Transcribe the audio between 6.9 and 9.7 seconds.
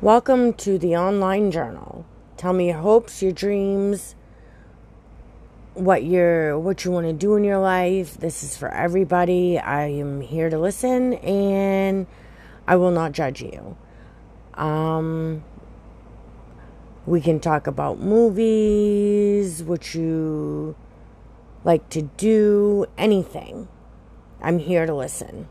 want to do in your life. This is for everybody.